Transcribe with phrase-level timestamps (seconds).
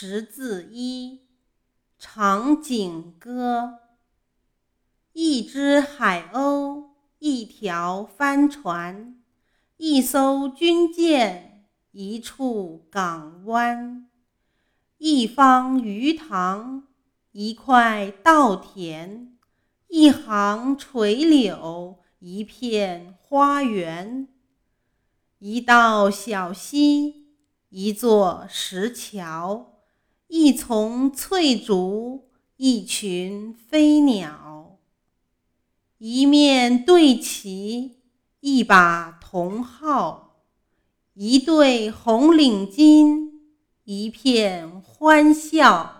[0.00, 1.22] 识字一，
[1.98, 3.80] 长颈歌。
[5.12, 9.20] 一只海鸥，一条帆船，
[9.76, 14.08] 一艘军舰，一处港湾，
[14.98, 16.86] 一方鱼塘，
[17.32, 19.36] 一块稻田，
[19.88, 24.28] 一行垂柳，一片花园，
[25.40, 27.26] 一道小溪。
[27.70, 29.77] 一座石桥，
[30.28, 32.28] 一丛翠竹，
[32.58, 34.78] 一群飞鸟，
[35.96, 37.96] 一面对旗，
[38.40, 40.44] 一把铜号，
[41.14, 43.30] 一对红领巾，
[43.84, 45.97] 一片欢笑。